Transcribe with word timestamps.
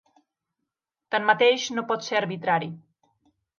Tanmateix 1.17 1.67
no 1.77 1.85
pot 1.93 2.09
ser 2.09 2.19
arbitrari. 2.23 2.75